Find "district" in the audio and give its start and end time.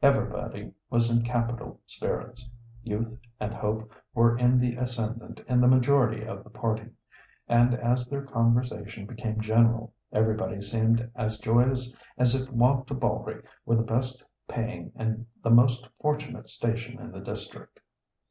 17.20-17.78